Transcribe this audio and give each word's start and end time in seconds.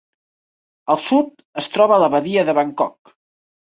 Al 0.93 0.99
sud, 1.03 1.45
es 1.63 1.69
troba 1.75 2.01
la 2.05 2.11
badia 2.17 2.47
de 2.49 2.57
Bangkok. 2.61 3.13